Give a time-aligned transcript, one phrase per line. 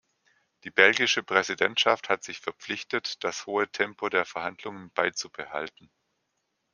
[0.63, 5.91] Die belgische Präsidentschaft hat sich verpflichtet, das hohe Tempo der Verhandlungen beizubehalten.